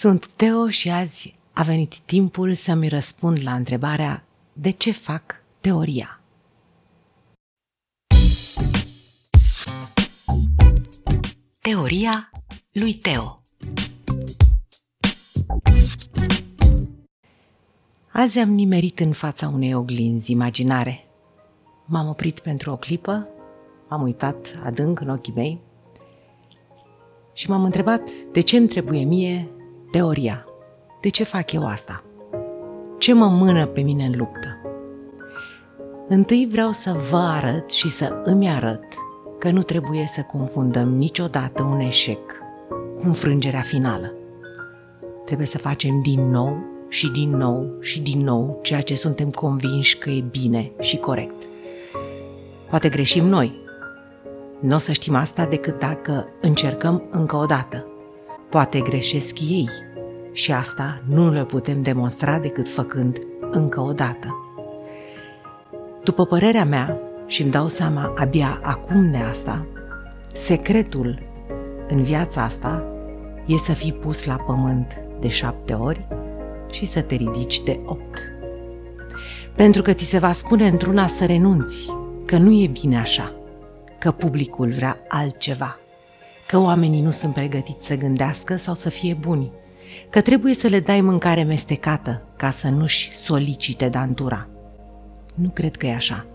Sunt 0.00 0.26
Teo 0.26 0.68
și 0.68 0.90
azi 0.90 1.38
a 1.52 1.62
venit 1.62 1.98
timpul 1.98 2.54
să-mi 2.54 2.88
răspund 2.88 3.38
la 3.42 3.54
întrebarea 3.54 4.24
de 4.52 4.70
ce 4.70 4.92
fac 4.92 5.42
teoria. 5.60 6.20
Teoria 11.60 12.30
lui 12.72 12.94
Teo 12.94 13.42
Azi 18.12 18.38
am 18.38 18.50
nimerit 18.50 19.00
în 19.00 19.12
fața 19.12 19.48
unei 19.48 19.74
oglinzi 19.74 20.32
imaginare. 20.32 21.04
M-am 21.86 22.08
oprit 22.08 22.40
pentru 22.40 22.70
o 22.70 22.76
clipă, 22.76 23.28
m-am 23.88 24.02
uitat 24.02 24.60
adânc 24.64 25.00
în 25.00 25.08
ochii 25.08 25.32
mei 25.36 25.60
și 27.32 27.50
m-am 27.50 27.64
întrebat 27.64 28.10
de 28.32 28.40
ce 28.40 28.56
îmi 28.56 28.68
trebuie 28.68 29.04
mie 29.04 29.50
teoria. 29.90 30.44
De 31.00 31.08
ce 31.08 31.24
fac 31.24 31.52
eu 31.52 31.66
asta? 31.66 32.04
Ce 32.98 33.14
mă 33.14 33.26
mână 33.26 33.66
pe 33.66 33.80
mine 33.80 34.04
în 34.04 34.14
luptă? 34.16 34.56
Întâi 36.08 36.48
vreau 36.50 36.70
să 36.70 36.96
vă 37.10 37.16
arăt 37.16 37.70
și 37.70 37.90
să 37.90 38.20
îmi 38.22 38.48
arăt 38.48 38.84
că 39.38 39.50
nu 39.50 39.62
trebuie 39.62 40.10
să 40.14 40.22
confundăm 40.22 40.88
niciodată 40.88 41.62
un 41.62 41.80
eșec 41.80 42.18
cu 42.68 43.02
înfrângerea 43.02 43.60
finală. 43.60 44.12
Trebuie 45.24 45.46
să 45.46 45.58
facem 45.58 46.02
din 46.02 46.30
nou 46.30 46.56
și 46.88 47.10
din 47.10 47.36
nou 47.36 47.70
și 47.80 48.00
din 48.00 48.24
nou 48.24 48.58
ceea 48.62 48.80
ce 48.80 48.94
suntem 48.94 49.30
convinși 49.30 49.98
că 49.98 50.10
e 50.10 50.24
bine 50.30 50.72
și 50.80 50.96
corect. 50.96 51.42
Poate 52.68 52.88
greșim 52.88 53.24
noi. 53.26 53.58
Nu 54.60 54.74
o 54.74 54.78
să 54.78 54.92
știm 54.92 55.14
asta 55.14 55.44
decât 55.46 55.78
dacă 55.78 56.28
încercăm 56.40 57.08
încă 57.10 57.36
o 57.36 57.44
dată. 57.44 57.86
Poate 58.50 58.80
greșesc 58.80 59.40
ei 59.40 59.68
și 60.32 60.52
asta 60.52 61.02
nu 61.08 61.30
le 61.30 61.44
putem 61.44 61.82
demonstra 61.82 62.38
decât 62.38 62.68
făcând 62.68 63.18
încă 63.50 63.80
o 63.80 63.92
dată. 63.92 64.34
După 66.04 66.26
părerea 66.26 66.64
mea, 66.64 67.00
și 67.26 67.42
îmi 67.42 67.50
dau 67.50 67.66
seama 67.66 68.12
abia 68.16 68.60
acum 68.62 69.10
de 69.10 69.16
asta, 69.16 69.66
secretul 70.34 71.22
în 71.88 72.02
viața 72.02 72.42
asta 72.42 72.84
e 73.46 73.56
să 73.56 73.72
fii 73.72 73.92
pus 73.92 74.24
la 74.24 74.34
pământ 74.34 75.00
de 75.20 75.28
șapte 75.28 75.72
ori 75.72 76.06
și 76.70 76.86
să 76.86 77.00
te 77.00 77.14
ridici 77.14 77.62
de 77.62 77.80
opt. 77.84 78.18
Pentru 79.56 79.82
că 79.82 79.92
ți 79.92 80.04
se 80.04 80.18
va 80.18 80.32
spune 80.32 80.66
într-una 80.66 81.06
să 81.06 81.26
renunți, 81.26 81.92
că 82.24 82.36
nu 82.36 82.62
e 82.62 82.66
bine 82.66 82.98
așa, 82.98 83.34
că 83.98 84.10
publicul 84.10 84.70
vrea 84.70 84.98
altceva, 85.08 85.78
că 86.50 86.58
oamenii 86.58 87.00
nu 87.00 87.10
sunt 87.10 87.34
pregătiți 87.34 87.86
să 87.86 87.96
gândească 87.96 88.56
sau 88.56 88.74
să 88.74 88.88
fie 88.88 89.14
buni, 89.14 89.50
că 90.08 90.20
trebuie 90.20 90.54
să 90.54 90.66
le 90.66 90.80
dai 90.80 91.00
mâncare 91.00 91.42
mestecată 91.42 92.22
ca 92.36 92.50
să 92.50 92.68
nu-și 92.68 93.12
solicite 93.12 93.88
dantura. 93.88 94.48
Nu 95.34 95.48
cred 95.48 95.76
că 95.76 95.86
e 95.86 95.94
așa. 95.94 96.26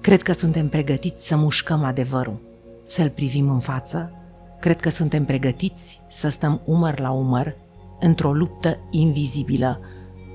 Cred 0.00 0.22
că 0.22 0.32
suntem 0.32 0.68
pregătiți 0.68 1.26
să 1.26 1.36
mușcăm 1.36 1.84
adevărul, 1.84 2.40
să-l 2.84 3.10
privim 3.10 3.50
în 3.50 3.58
față. 3.58 4.12
Cred 4.60 4.80
că 4.80 4.88
suntem 4.88 5.24
pregătiți 5.24 6.00
să 6.08 6.28
stăm 6.28 6.60
umăr 6.64 7.00
la 7.00 7.10
umăr 7.10 7.56
într-o 8.00 8.32
luptă 8.32 8.78
invizibilă 8.90 9.80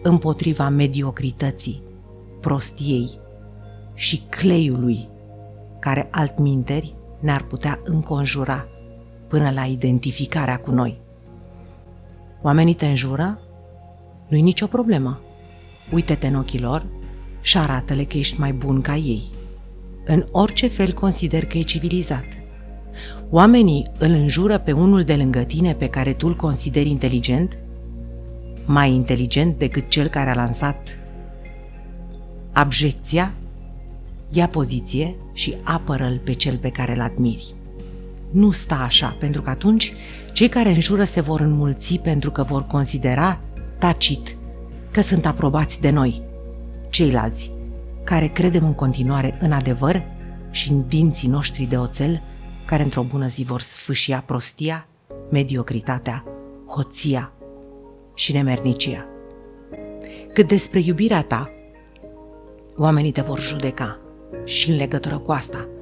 împotriva 0.03 0.69
mediocrității, 0.69 1.83
prostiei 2.41 3.19
și 3.93 4.21
cleiului 4.29 5.09
care 5.79 6.07
altminteri 6.11 6.95
ne-ar 7.19 7.43
putea 7.43 7.79
înconjura 7.83 8.67
până 9.27 9.51
la 9.51 9.65
identificarea 9.65 10.57
cu 10.57 10.71
noi. 10.71 10.99
Oamenii 12.41 12.73
te 12.73 12.85
înjură? 12.85 13.39
Nu-i 14.27 14.41
nicio 14.41 14.67
problemă. 14.67 15.19
Uită-te 15.91 16.27
în 16.27 16.35
ochii 16.35 16.59
lor 16.59 16.85
și 17.41 17.57
arată-le 17.57 18.03
că 18.03 18.17
ești 18.17 18.39
mai 18.39 18.53
bun 18.53 18.81
ca 18.81 18.95
ei. 18.95 19.23
În 20.05 20.25
orice 20.31 20.67
fel 20.67 20.93
consider 20.93 21.45
că 21.45 21.57
e 21.57 21.61
civilizat. 21.61 22.25
Oamenii 23.29 23.87
îl 23.97 24.11
înjură 24.11 24.57
pe 24.57 24.71
unul 24.71 25.03
de 25.03 25.15
lângă 25.15 25.39
tine 25.39 25.73
pe 25.73 25.87
care 25.87 26.13
tu 26.13 26.27
îl 26.27 26.35
consideri 26.35 26.89
inteligent? 26.89 27.57
Mai 28.65 28.91
inteligent 28.91 29.57
decât 29.57 29.89
cel 29.89 30.07
care 30.07 30.29
a 30.29 30.35
lansat 30.35 30.97
abjecția? 32.51 33.33
Ia 34.29 34.47
poziție 34.47 35.15
și 35.33 35.55
apără-l 35.63 36.21
pe 36.23 36.33
cel 36.33 36.57
pe 36.57 36.69
care 36.69 36.93
îl 36.93 37.01
admiri. 37.01 37.54
Nu 38.35 38.51
sta 38.51 38.75
așa, 38.75 39.15
pentru 39.19 39.41
că 39.41 39.49
atunci 39.49 39.93
cei 40.33 40.47
care 40.49 40.69
înjură 40.69 41.03
se 41.03 41.21
vor 41.21 41.39
înmulți 41.39 41.99
pentru 42.03 42.31
că 42.31 42.43
vor 42.43 42.65
considera 42.67 43.39
tacit 43.79 44.37
că 44.91 45.01
sunt 45.01 45.25
aprobați 45.25 45.81
de 45.81 45.89
noi, 45.89 46.21
ceilalți, 46.89 47.51
care 48.03 48.27
credem 48.27 48.65
în 48.65 48.73
continuare 48.73 49.37
în 49.41 49.51
adevăr 49.51 50.01
și 50.51 50.71
în 50.71 50.87
dinții 50.87 51.27
noștri 51.27 51.63
de 51.63 51.77
oțel, 51.77 52.21
care 52.65 52.83
într-o 52.83 53.03
bună 53.03 53.27
zi 53.27 53.43
vor 53.43 53.61
sfâșia 53.61 54.23
prostia, 54.25 54.87
mediocritatea, 55.31 56.23
hoția 56.67 57.31
și 58.13 58.33
nemernicia. 58.33 59.05
Cât 60.33 60.47
despre 60.47 60.79
iubirea 60.79 61.21
ta, 61.21 61.49
oamenii 62.77 63.11
te 63.11 63.21
vor 63.21 63.39
judeca 63.39 63.99
și 64.45 64.69
în 64.69 64.75
legătură 64.75 65.17
cu 65.17 65.31
asta– 65.31 65.67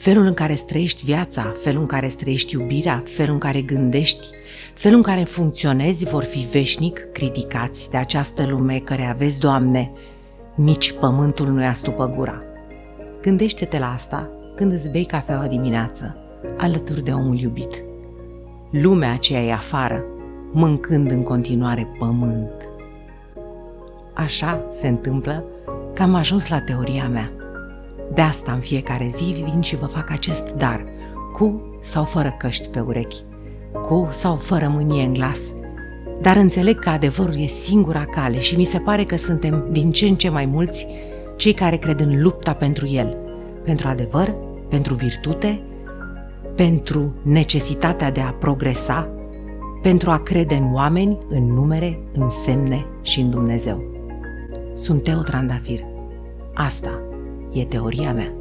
felul 0.00 0.26
în 0.26 0.34
care 0.34 0.54
trăiești 0.54 1.04
viața, 1.04 1.54
felul 1.62 1.80
în 1.80 1.86
care 1.86 2.06
trăiești 2.06 2.54
iubirea, 2.54 3.02
felul 3.06 3.32
în 3.32 3.38
care 3.38 3.60
gândești, 3.60 4.26
felul 4.74 4.96
în 4.96 5.02
care 5.02 5.24
funcționezi 5.24 6.04
vor 6.04 6.22
fi 6.22 6.38
veșnic 6.38 7.08
criticați 7.12 7.90
de 7.90 7.96
această 7.96 8.46
lume 8.46 8.78
care 8.78 9.04
aveți, 9.04 9.40
Doamne, 9.40 9.92
nici 10.54 10.92
pământul 10.92 11.48
nu-i 11.48 11.66
astupă 11.66 12.08
gura. 12.08 12.42
Gândește-te 13.22 13.78
la 13.78 13.92
asta 13.92 14.30
când 14.56 14.72
îți 14.72 14.88
bei 14.88 15.04
cafeaua 15.04 15.46
dimineață, 15.46 16.16
alături 16.56 17.04
de 17.04 17.10
omul 17.10 17.38
iubit. 17.38 17.84
Lumea 18.70 19.12
aceea 19.12 19.42
e 19.42 19.52
afară, 19.52 20.04
mâncând 20.52 21.10
în 21.10 21.22
continuare 21.22 21.88
pământ. 21.98 22.68
Așa 24.14 24.66
se 24.70 24.88
întâmplă 24.88 25.44
că 25.94 26.02
am 26.02 26.14
ajuns 26.14 26.48
la 26.48 26.60
teoria 26.60 27.08
mea– 27.08 27.32
de 28.14 28.20
asta 28.20 28.52
în 28.52 28.60
fiecare 28.60 29.10
zi 29.14 29.24
vin 29.24 29.60
și 29.60 29.76
vă 29.76 29.86
fac 29.86 30.10
acest 30.10 30.52
dar, 30.52 30.84
cu 31.32 31.62
sau 31.80 32.04
fără 32.04 32.34
căști 32.38 32.68
pe 32.68 32.80
urechi, 32.80 33.22
cu 33.72 34.08
sau 34.10 34.36
fără 34.36 34.68
mânie 34.68 35.04
în 35.04 35.12
glas. 35.12 35.40
Dar 36.20 36.36
înțeleg 36.36 36.78
că 36.78 36.88
adevărul 36.88 37.40
e 37.40 37.46
singura 37.46 38.04
cale 38.04 38.38
și 38.38 38.56
mi 38.56 38.64
se 38.64 38.78
pare 38.78 39.04
că 39.04 39.16
suntem 39.16 39.66
din 39.70 39.92
ce 39.92 40.06
în 40.06 40.14
ce 40.14 40.28
mai 40.28 40.46
mulți 40.46 40.86
cei 41.36 41.52
care 41.52 41.76
cred 41.76 42.00
în 42.00 42.22
lupta 42.22 42.52
pentru 42.52 42.88
el, 42.88 43.16
pentru 43.64 43.88
adevăr, 43.88 44.34
pentru 44.68 44.94
virtute, 44.94 45.60
pentru 46.56 47.14
necesitatea 47.22 48.10
de 48.10 48.20
a 48.20 48.30
progresa, 48.30 49.08
pentru 49.82 50.10
a 50.10 50.18
crede 50.18 50.54
în 50.54 50.74
oameni, 50.74 51.18
în 51.28 51.52
numere, 51.52 51.98
în 52.12 52.30
semne 52.30 52.86
și 53.02 53.20
în 53.20 53.30
Dumnezeu. 53.30 53.82
Sunt 54.74 55.02
Teo 55.02 55.20
Trandafir. 55.20 55.80
Asta 56.54 57.09
e 57.52 57.66
teoria 57.66 58.12
mea. 58.14 58.39